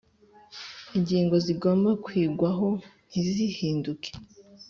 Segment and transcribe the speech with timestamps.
[0.97, 2.67] ingingo zigomba kwigwaho
[3.09, 4.11] ntizihinduke